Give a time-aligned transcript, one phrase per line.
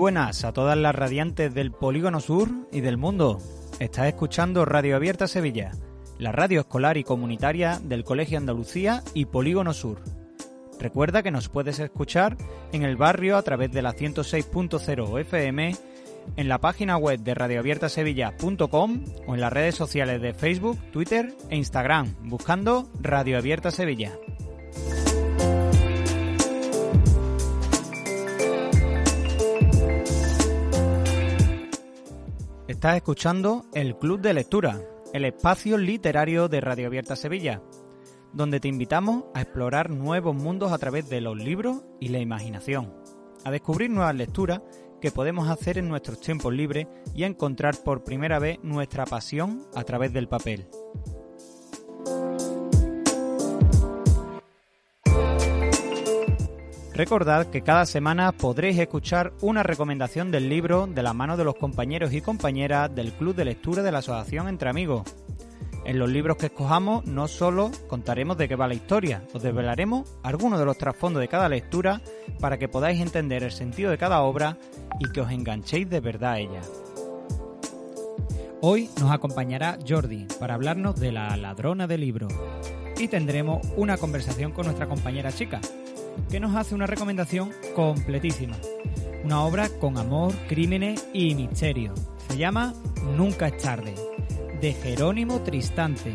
[0.00, 3.36] Buenas a todas las radiantes del Polígono Sur y del mundo.
[3.80, 5.72] Estás escuchando Radio Abierta Sevilla,
[6.18, 10.00] la radio escolar y comunitaria del Colegio Andalucía y Polígono Sur.
[10.78, 12.38] Recuerda que nos puedes escuchar
[12.72, 15.76] en el barrio a través de la 106.0 FM,
[16.34, 21.56] en la página web de radioabiertasevilla.com o en las redes sociales de Facebook, Twitter e
[21.56, 24.12] Instagram, buscando Radio Abierta Sevilla.
[32.80, 34.80] Estás escuchando el Club de Lectura,
[35.12, 37.60] el espacio literario de Radio Abierta Sevilla,
[38.32, 42.94] donde te invitamos a explorar nuevos mundos a través de los libros y la imaginación,
[43.44, 44.62] a descubrir nuevas lecturas
[44.98, 49.66] que podemos hacer en nuestros tiempos libres y a encontrar por primera vez nuestra pasión
[49.74, 50.66] a través del papel.
[57.00, 61.54] Recordad que cada semana podréis escuchar una recomendación del libro de la mano de los
[61.54, 65.04] compañeros y compañeras del Club de Lectura de la Asociación Entre Amigos.
[65.86, 70.14] En los libros que escojamos no solo contaremos de qué va la historia, os desvelaremos
[70.22, 72.02] algunos de los trasfondos de cada lectura
[72.38, 74.58] para que podáis entender el sentido de cada obra
[74.98, 76.60] y que os enganchéis de verdad a ella.
[78.60, 82.30] Hoy nos acompañará Jordi para hablarnos de la ladrona de libros
[82.98, 85.62] y tendremos una conversación con nuestra compañera chica,
[86.28, 88.56] que nos hace una recomendación completísima.
[89.24, 91.94] Una obra con amor, crímenes y misterio.
[92.28, 92.74] Se llama
[93.16, 93.94] Nunca es tarde,
[94.60, 96.12] de Jerónimo Tristante.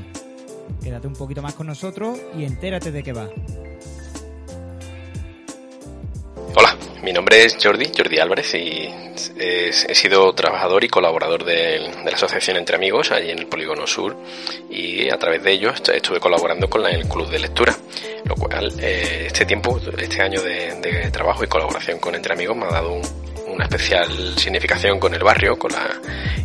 [0.84, 3.30] Quédate un poquito más con nosotros y entérate de qué va.
[6.56, 8.90] Hola, mi nombre es Jordi, Jordi Álvarez, y
[9.38, 14.16] he sido trabajador y colaborador de, la Asociación Entre Amigos, allí en el Polígono Sur,
[14.70, 17.76] y a través de ello estuve colaborando con el Club de Lectura,
[18.26, 22.66] lo cual eh, este tiempo, este año de, trabajo y colaboración con Entre Amigos me
[22.66, 23.00] ha dado
[23.48, 25.88] una especial significación con el barrio, con la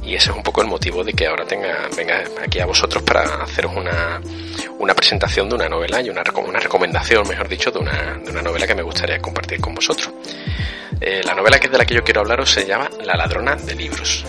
[0.02, 3.02] y ese es un poco el motivo de que ahora tenga venga aquí a vosotros
[3.02, 4.20] para haceros una,
[4.78, 8.42] una presentación de una novela y una, una recomendación, mejor dicho, de una, de una
[8.42, 10.12] novela que me gustaría compartir con vosotros.
[11.00, 13.56] Eh, la novela que es de la que yo quiero hablaros se llama La ladrona
[13.56, 14.24] de libros.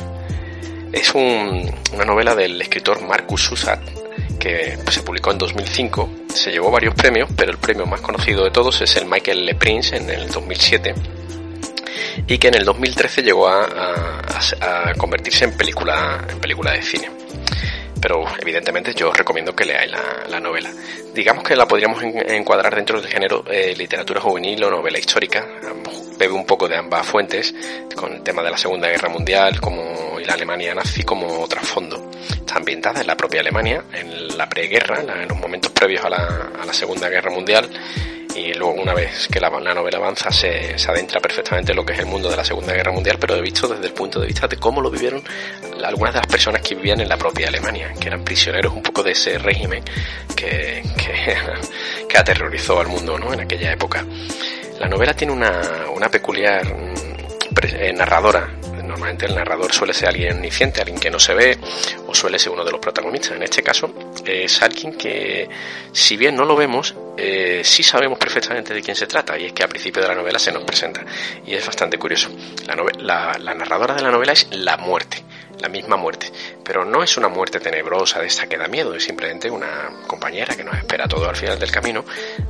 [0.92, 4.01] Es una novela del escritor Marcus Susat
[4.42, 6.10] que pues, se publicó en 2005.
[6.34, 9.56] Se llevó varios premios, pero el premio más conocido de todos es el Michael Le
[9.56, 10.94] Prince en el 2007
[12.28, 13.68] y que en el 2013 llegó a,
[14.98, 17.21] convertirse en película, en película de cine.
[18.02, 19.92] Pero evidentemente yo os recomiendo que leáis
[20.28, 20.72] la, novela.
[21.14, 25.46] Digamos que la podríamos encuadrar dentro del género eh, literatura juvenil o novela histórica.
[26.18, 27.54] Bebe un poco de ambas fuentes,
[27.96, 32.10] con el tema de la Segunda Guerra Mundial como, y la Alemania nazi como trasfondo.
[32.30, 36.52] Está ambientada en la propia Alemania, en la preguerra, en los momentos previos a la,
[36.60, 37.70] a la Segunda Guerra Mundial
[38.36, 42.00] y luego una vez que la, novela avanza se, adentra perfectamente en lo que es
[42.00, 44.48] el mundo de la Segunda Guerra Mundial, pero he visto desde el punto de vista
[44.48, 45.22] de cómo lo vivieron
[45.84, 49.04] algunas de las personas que vivían en la propia Alemania, que eran prisioneros un poco
[49.04, 49.84] de ese régimen
[50.36, 50.84] que,
[52.10, 53.34] que, aterrorizó al mundo ¿no?
[53.34, 54.06] en aquella época.
[54.80, 55.62] La novela tiene una,
[55.96, 56.94] una peculiar mm,
[57.64, 58.50] eh, narradora
[58.92, 61.58] Normalmente el narrador suele ser alguien omnisciente, alguien que no se ve,
[62.08, 63.38] o suele ser uno de los protagonistas.
[63.38, 63.94] En este caso
[64.26, 65.48] es alguien que,
[65.94, 69.54] si bien no lo vemos, eh, sí sabemos perfectamente de quién se trata, y es
[69.54, 71.06] que al principio de la novela se nos presenta.
[71.46, 72.30] Y es bastante curioso.
[73.00, 75.24] La, la narradora de la novela es la muerte
[75.62, 76.32] la misma muerte.
[76.64, 80.56] Pero no es una muerte tenebrosa de esta que da miedo, es simplemente una compañera
[80.56, 82.04] que nos espera todo al final del camino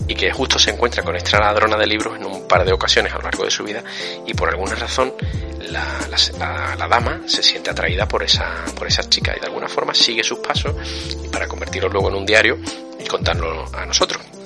[0.07, 3.13] y que justo se encuentra con esta ladrona de libros en un par de ocasiones
[3.13, 3.83] a lo largo de su vida
[4.25, 5.13] y por alguna razón
[5.69, 5.85] la,
[6.77, 10.23] la, dama se siente atraída por esa, por esa chica y de alguna forma sigue
[10.23, 10.75] sus pasos
[11.31, 12.57] para convertirlo luego en un diario
[12.99, 14.40] y contarlo a nosotros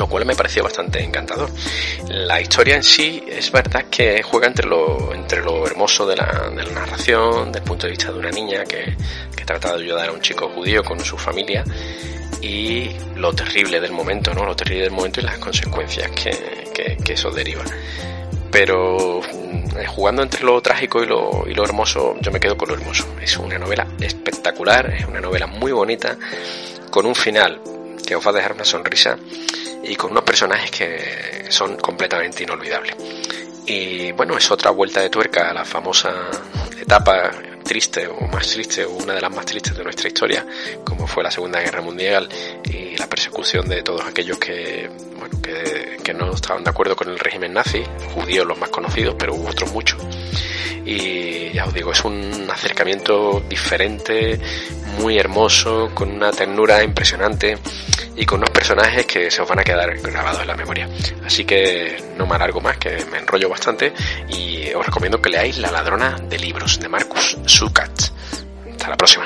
[0.00, 1.50] lo cual me pareció bastante encantador.
[2.08, 6.50] La historia en sí es verdad que juega entre lo, entre lo hermoso de la,
[6.56, 8.96] de la narración, del punto de vista de una niña que,
[9.36, 11.62] que trata de ayudar a un chico judío con su familia
[12.40, 14.46] y lo terrible del momento, ¿no?
[14.46, 17.62] Lo terrible del momento y las consecuencias que, que, que eso deriva.
[18.50, 22.70] Pero mm, jugando entre lo trágico y lo, y lo hermoso, yo me quedo con
[22.70, 23.04] lo hermoso.
[23.20, 26.16] Es una novela espectacular, es una novela muy bonita,
[26.90, 27.60] con un final
[28.06, 29.18] que os va a dejar una sonrisa
[29.82, 32.94] y con unos personajes que son completamente inolvidables.
[33.66, 36.12] Y bueno, es otra vuelta de tuerca a la famosa
[36.80, 37.30] etapa
[37.62, 40.44] triste o más triste o una de las más tristes de nuestra historia,
[40.84, 42.28] como fue la Segunda Guerra Mundial
[42.64, 47.08] y la persecución de todos aquellos que, bueno, que, que no estaban de acuerdo con
[47.10, 50.02] el régimen nazi, judíos los más conocidos, pero hubo otros muchos.
[50.84, 54.40] Y ya os digo, es un acercamiento diferente,
[54.98, 57.56] muy hermoso, con una ternura impresionante
[58.20, 60.86] y con unos personajes que se os van a quedar grabados en la memoria.
[61.24, 63.94] Así que no me alargo más, que me enrollo bastante
[64.28, 67.90] y os recomiendo que leáis La ladrona de libros de Marcus Zucat.
[68.70, 69.24] Hasta la próxima.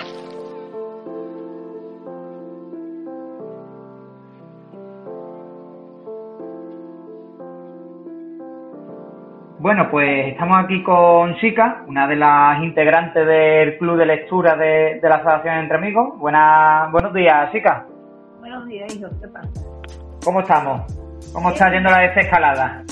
[9.59, 15.01] Bueno, pues estamos aquí con Chica, una de las integrantes del club de lectura de,
[15.03, 16.19] la Asociación Entre Amigos.
[16.19, 17.87] Buenas, buenos días, Chica.
[18.45, 19.49] Buenos días, hijo, ¿qué pasa?
[20.23, 20.83] ¿Cómo estamos?
[21.33, 22.85] ¿Cómo está yendo la desescalada?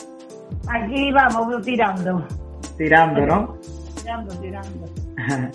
[0.66, 2.26] Aquí vamos, tirando.
[2.78, 3.58] Tirando, ¿no?
[4.00, 4.86] Tirando, tirando.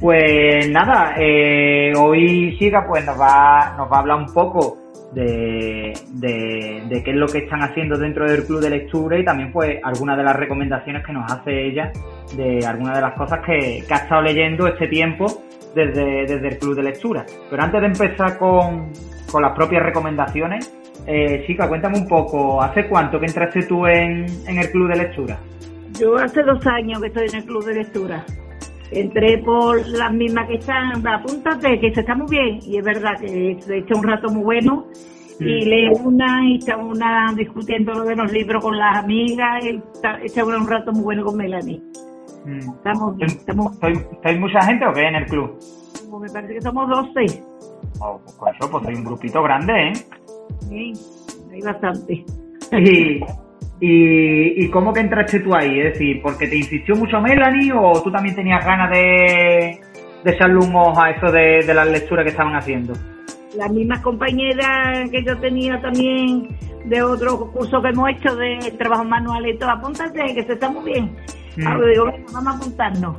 [0.00, 4.78] pues nada, eh, hoy Chica pues nos va, nos va a hablar un poco
[5.14, 9.50] de, de, qué es lo que están haciendo dentro del club de lectura y también
[9.50, 11.90] pues algunas de las recomendaciones que nos hace ella
[12.36, 15.26] de algunas de las cosas que, ha estado leyendo este tiempo
[15.74, 17.26] desde, desde el club de lectura.
[17.50, 18.92] Pero antes de empezar con,
[19.30, 20.72] con las propias recomendaciones,
[21.06, 24.96] eh, chica, cuéntame un poco, ¿hace cuánto que entraste tú en, en el club de
[24.96, 25.38] lectura?
[25.98, 28.24] Yo hace dos años que estoy en el club de lectura
[28.90, 33.18] entré por las mismas que están, apúntate, que se está muy bien, y es verdad
[33.20, 34.86] que se echa un rato muy bueno,
[35.38, 39.80] y lee una, y está una discutiendo lo de los libros con las amigas, y
[40.24, 41.80] está, un rato muy bueno con Melanie.
[42.44, 42.58] Mm.
[42.58, 43.78] Estamos bien, estamos...
[44.38, 45.58] mucha gente o qué en el club?
[46.20, 47.49] me parece que somos 12.
[48.00, 49.92] Oh, pues eso, pues hay un grupito grande, ¿eh?
[50.68, 50.92] Sí,
[51.52, 52.24] hay bastante.
[52.72, 53.20] Y,
[53.80, 55.80] ¿Y, ¿Y cómo que entraste tú ahí?
[55.80, 59.80] Es decir, ¿porque te insistió mucho Melanie o tú también tenías ganas de,
[60.24, 62.92] de echarle un ojo a eso de, de las lecturas que estaban haciendo?
[63.56, 66.48] Las mismas compañeras que yo tenía también
[66.84, 70.70] de otro curso que hemos hecho de trabajo manual y todo, apúntate, que se está
[70.70, 71.16] muy bien.
[71.56, 71.66] Mm.
[71.66, 73.16] Ahora digo, vamos a apuntarnos.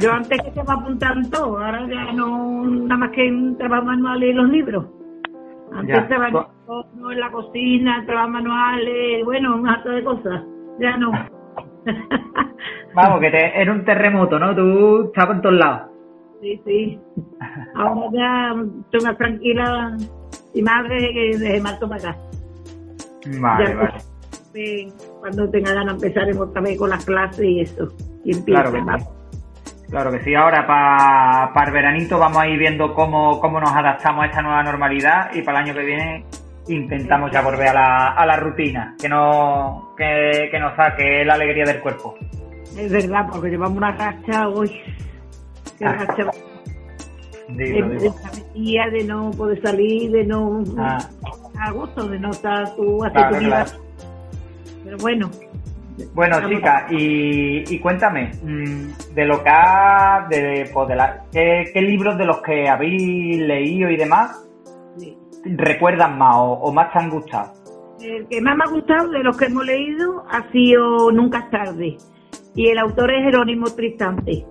[0.00, 3.84] Yo antes que se me apuntaban todo, ahora ya no, nada más que en trabajo
[3.84, 4.86] manual y los libros.
[5.72, 6.30] Antes ya.
[6.94, 10.42] no en la cocina, trabajo manuales, bueno, un acto de cosas.
[10.80, 11.12] Ya no.
[12.94, 14.54] Vamos, que te, era un terremoto, ¿no?
[14.54, 15.90] Tú estabas en todos lados.
[16.40, 17.00] Sí, sí.
[17.74, 18.54] Ahora ya
[18.84, 19.96] estoy más tranquila
[20.54, 22.18] y madre que de marzo para acá.
[23.40, 24.92] Vale, vale.
[25.20, 27.88] Cuando tenga ganas empezaremos también con las clases y eso.
[28.24, 28.82] Y claro que
[29.90, 34.24] Claro que sí, ahora para el veranito vamos a ir viendo cómo, cómo nos adaptamos
[34.24, 36.24] a esta nueva normalidad y para el año que viene
[36.68, 41.64] intentamos ya volver a la, a la rutina, que, no, que, nos saque la alegría
[41.64, 42.16] del cuerpo.
[42.76, 44.70] Es verdad, porque llevamos una racha hoy.
[45.78, 45.92] Qué ah.
[45.92, 46.30] racha.
[47.48, 48.10] Digo, de,
[48.54, 50.64] de, de no poder salir, de no.
[50.78, 50.98] Ah.
[51.60, 53.72] A gusto, de no estar tú haciendo
[54.84, 55.30] Pero bueno,
[56.14, 60.88] bueno, chica, y, cuéntame, mm, de lo que ha, de, pues
[61.32, 64.42] ¿qué, libros de los que habéis leído y demás
[65.44, 67.52] recuerdan más o, más te han gustado?
[68.00, 71.50] El que más me ha gustado de los que hemos leído ha sido Nunca es
[71.50, 71.96] tarde,
[72.54, 74.44] y el autor es Jerónimo Tristante.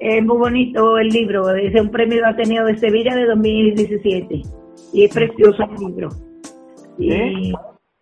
[0.00, 4.42] Es muy bonito el libro, es un premio de Ateneo de Sevilla de 2017,
[4.92, 6.08] y es precioso el libro.
[6.98, 7.52] Y,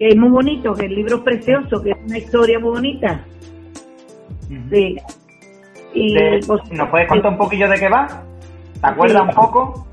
[0.09, 3.25] es muy bonito, que el libro es precioso, que es una historia muy bonita.
[4.71, 4.97] Sí.
[5.95, 6.15] Y,
[6.47, 8.25] pues, ¿Nos puedes contar un poquillo de qué va?
[8.81, 9.87] ¿Te acuerdas un poco?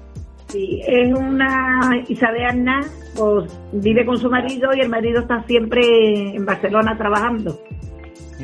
[0.48, 2.82] Sí, es una Isabel Arna,
[3.16, 7.60] pues vive con su marido y el marido está siempre en Barcelona trabajando.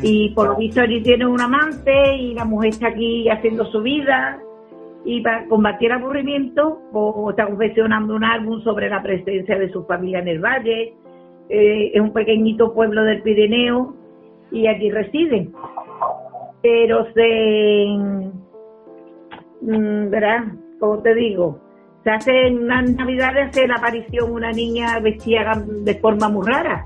[0.04, 3.82] Y por lo visto allí tiene un amante y la mujer está aquí haciendo su
[3.82, 4.40] vida.
[5.04, 9.84] Y para combatir el aburrimiento, pues, está confeccionando un álbum sobre la presencia de su
[9.86, 10.94] familia en el valle,
[11.50, 13.94] eh, es un pequeñito pueblo del Pirineo
[14.52, 15.54] y allí residen.
[16.62, 17.88] Pero se,
[19.62, 20.44] mm, ¿verdad?
[20.80, 21.60] Como te digo,
[22.04, 26.84] se hace en unas navidades hace la aparición una niña vestida de forma muy rara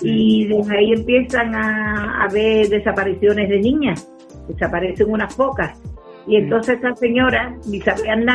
[0.00, 4.10] y desde ahí empiezan a, haber desapariciones de niñas,
[4.48, 5.80] desaparecen unas pocas.
[6.26, 8.26] Y entonces esta señora, Isabel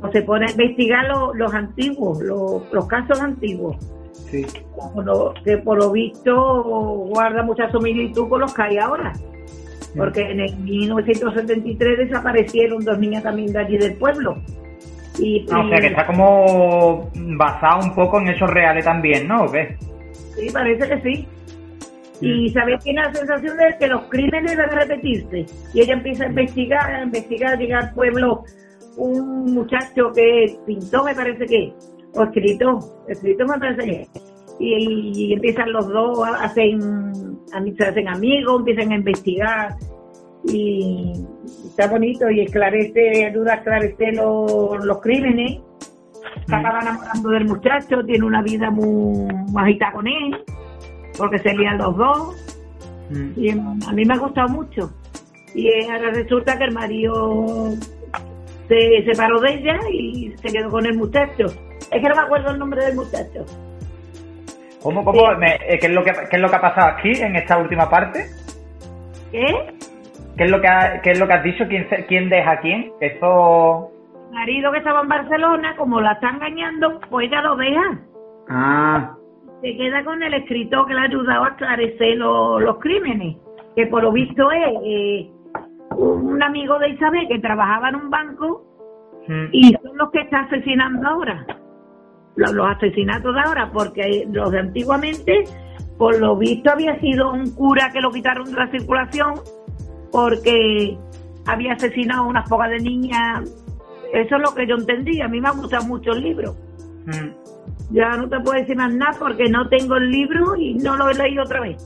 [0.00, 3.76] pues se pone a investigar los antiguos, los casos antiguos
[4.30, 4.44] Sí.
[5.44, 6.34] que por lo visto
[7.08, 9.12] guarda mucha similitud con los que hay ahora.
[9.96, 14.36] Porque en el 1973 desaparecieron dos niñas también de allí del pueblo.
[15.18, 19.48] Y, o sea que está como basado un poco en hechos reales también, ¿no?
[19.48, 21.28] Sí, parece que sí.
[22.20, 25.46] Y sabes tiene la sensación de que los crímenes van a repetirse.
[25.72, 28.44] Y ella empieza a investigar, a investigar, llega al pueblo
[28.96, 31.72] un muchacho que pintó, me parece que,
[32.16, 34.08] o escrito, escrito me parece
[34.58, 37.38] y, y, empiezan los dos, hacen,
[37.76, 39.76] se hacen amigos, empiezan a investigar
[40.44, 41.12] y
[41.66, 45.60] está bonito y esclarece, ayuda a esclarecer los, los crímenes
[46.46, 50.44] se acaba enamorando del muchacho, tiene una vida muy, muy agitada con él,
[51.16, 52.36] porque se lían los dos.
[53.10, 53.30] Mm.
[53.36, 54.92] Y a mí me ha gustado mucho.
[55.54, 57.70] Y ahora resulta que el marido
[58.68, 61.46] se separó de ella y se quedó con el muchacho.
[61.92, 63.44] Es que no me acuerdo el nombre del muchacho.
[64.82, 65.34] ¿Cómo, cómo?
[65.36, 67.58] Me- eh, ¿qué, es lo que, ¿Qué es lo que ha pasado aquí en esta
[67.58, 68.26] última parte?
[69.32, 69.74] ¿Qué?
[70.36, 71.66] ¿Qué es lo que, ha- qué es lo que has dicho?
[71.68, 72.92] ¿Quién, se- quién deja a quién?
[73.00, 73.90] Eso...
[74.32, 77.98] Marido que estaba en Barcelona, como la está engañando, pues ella lo deja.
[78.48, 79.14] Ah,
[79.62, 83.36] Se queda con el escritor que le ha ayudado a esclarecer lo- los crímenes.
[83.74, 85.30] Que por lo visto es eh,
[85.96, 88.62] un amigo de Isabel que trabajaba en un banco
[89.28, 91.46] mm, y son los que está asesinando ahora.
[92.36, 95.44] Los, los asesinatos de ahora, porque los de antiguamente,
[95.98, 99.34] por lo visto, había sido un cura que lo quitaron de la circulación
[100.12, 100.96] porque
[101.46, 103.50] había asesinado a unas pocas de niñas.
[104.12, 105.20] Eso es lo que yo entendí.
[105.20, 106.54] A mí me ha gustado mucho el libro.
[107.06, 107.30] mm.
[107.90, 111.08] Ya no te puedo decir más nada porque no tengo el libro y no lo
[111.08, 111.76] he leído otra vez.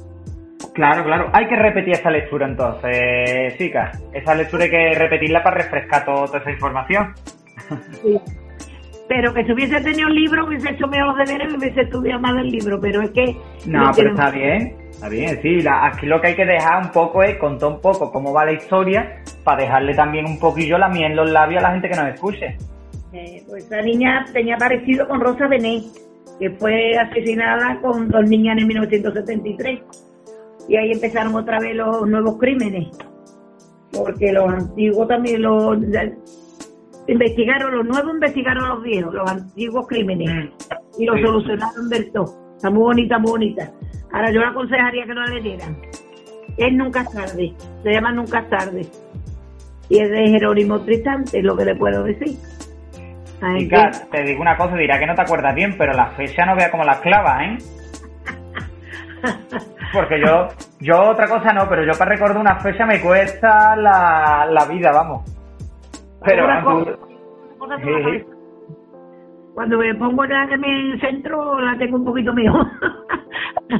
[0.74, 1.28] Claro, claro.
[1.32, 4.02] Hay que repetir esa lectura entonces, chicas.
[4.12, 7.12] Esa lectura hay que repetirla para refrescar todo- toda esa información.
[9.10, 12.20] Pero que si hubiese tenido el libro, hubiese hecho mejor los deberes y hubiese estudiado
[12.20, 12.80] más del libro.
[12.80, 13.36] Pero es que.
[13.66, 14.76] No, no pero está bien.
[14.90, 15.60] Está bien, sí.
[15.62, 18.44] la- aquí lo que hay que dejar un poco es contar un poco cómo va
[18.44, 21.88] la historia para dejarle también un poquillo la miel en los labios a la gente
[21.88, 22.56] que nos escuche.
[23.12, 25.82] Eh, pues esa niña tenía parecido con Rosa Benet,
[26.38, 29.80] que fue asesinada con dos niñas en 1973.
[30.68, 32.86] Y ahí empezaron otra vez los nuevos crímenes.
[33.92, 35.78] Porque los antiguos también los
[37.06, 40.50] investigaron, los nuevos investigaron los viejos, los antiguos crímenes.
[40.98, 41.22] Y los Sí.
[41.24, 42.34] solucionaron del todo.
[42.56, 43.70] Está muy bonita, muy bonita.
[44.12, 45.76] Ahora yo le aconsejaría que no la leyeran.
[46.56, 47.54] Es Nunca tarde.
[47.82, 48.86] Se llama Nunca tarde.
[49.88, 52.36] Y es de Jerónimo Tristante, es lo que le puedo decir.
[53.42, 56.44] Ay, Chicas, te digo una cosa, dirá que no te acuerdas bien, pero la fecha
[56.44, 57.58] no vea como las clavas, ¿eh?
[59.92, 60.48] Porque yo,
[60.80, 64.92] yo otra cosa no, pero yo para recordar una fecha me cuesta la, la vida,
[64.92, 65.22] vamos.
[66.24, 66.96] Pero Una cosa-
[67.58, 68.24] cosa Sí, la.
[69.54, 72.66] Cuando me pongo ya en el centro, la tengo un poquito mejor.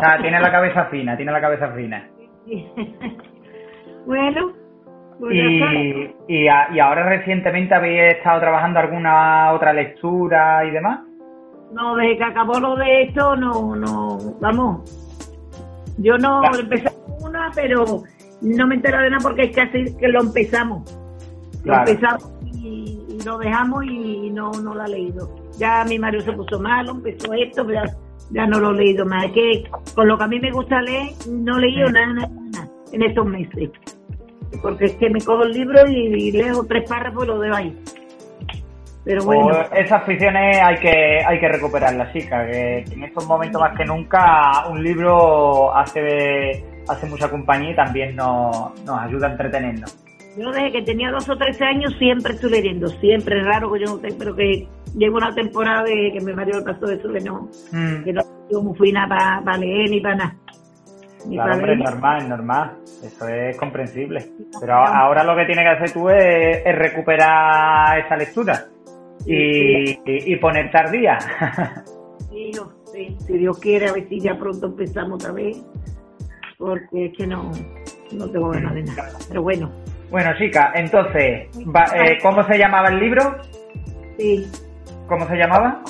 [0.02, 2.08] ah, tiene la cabeza fina, tiene la cabeza fina.
[4.06, 4.52] bueno.
[5.30, 11.00] Y, y, a- y ahora recientemente habéis estado trabajando alguna otra lectura y demás.
[11.72, 14.96] no, desde que acabó lo de esto, no, no, vamos.
[15.98, 16.60] Yo no Claro.
[16.60, 16.88] empecé
[17.22, 17.84] una, pero
[18.40, 20.96] no me entero de nada porque es casi que lo empezamos.
[21.62, 21.84] Claro.
[21.84, 25.34] Lo empezamos y, y lo dejamos y no, no lo he leído.
[25.58, 27.90] Ya mi marido se puso malo, empezó esto, pero ya,
[28.30, 29.26] ya no lo he leído más.
[29.26, 29.64] Es que
[29.94, 31.92] con lo que a mí me gusta leer, no he leído Sí.
[31.94, 33.70] nada, nada, nada en estos meses.
[34.62, 37.54] Porque es que me cojo el libro y, y leo tres párrafos y lo dejo
[37.56, 37.76] ahí.
[39.04, 42.46] Pero bueno, Pues esas aficiones hay que hay que recuperarlas, chicas.
[42.50, 48.16] Que en estos momentos más que nunca un libro hace hace mucha compañía y también
[48.16, 49.96] nos, nos ayuda a entretenernos.
[50.40, 52.88] Yo desde que tenía dos o trece años siempre estoy leyendo.
[52.88, 54.66] Siempre es raro que yo no tenga, pero que
[54.96, 58.04] llevo una temporada de que mi marido pasó de eso que no, Mm.
[58.04, 60.36] que no yo fui nada para leer ni para nada.
[61.26, 61.90] Ni Claro, hombre, es leer.
[61.90, 62.76] normal, es normal.
[63.04, 64.26] Eso es comprensible.
[64.60, 68.64] Pero ahora lo que tienes que hacer tú es, es recuperar esa lectura
[69.26, 71.18] y, y, y ponerte al día.
[72.30, 75.60] Sí, no, sí, si Dios quiere, a ver si ya pronto empezamos otra vez,
[76.58, 77.50] porque es que no,
[78.12, 79.08] no tengo ganas de nada.
[79.28, 79.68] Pero bueno,
[80.10, 83.36] bueno, chicas, entonces, va- eh, ¿cómo se llamaba el libro?
[84.18, 84.46] sí,
[85.08, 85.80] ¿Cómo se llamaba?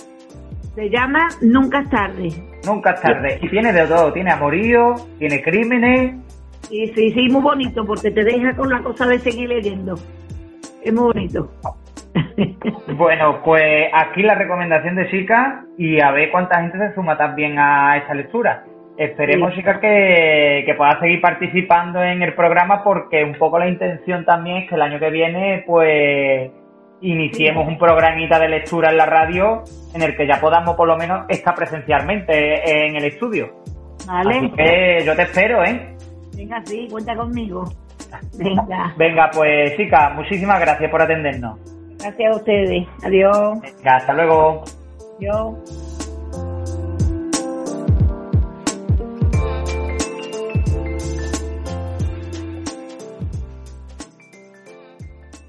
[0.75, 2.29] se llama Nunca es tarde.
[2.65, 3.39] Nunca es tarde.
[3.43, 4.13] Y tiene de todo.
[4.13, 6.15] Tiene amorío, tiene crímenes.
[6.69, 9.95] Sí, sí, sí, muy bonito, porque te deja con la cosa de seguir leyendo.
[10.83, 11.51] Es muy bonito.
[12.97, 17.59] Bueno, pues aquí la recomendación de chicas y a ver cuánta gente se suma también
[17.59, 18.65] a esta lectura.
[19.01, 24.27] Esperemos, chicas, que, que puedas seguir participando en el programa porque un poco la intención
[24.27, 26.51] también es que el año que viene, pues,
[27.01, 29.63] iniciemos un programita de lectura en la radio
[29.95, 33.63] en el que ya podamos por lo menos estar presencialmente en el estudio.
[34.07, 34.37] ¿Vale?
[34.37, 35.97] Así que yo te espero, ¿eh?
[36.37, 37.65] Venga, sí, cuenta conmigo.
[38.39, 41.59] Venga, Venga, pues chicas, muchísimas gracias por atendernos.
[41.99, 42.87] gracias a ustedes.
[43.03, 43.61] Adiós.
[43.63, 44.63] Venga, hasta luego.
[45.17, 45.87] Adiós.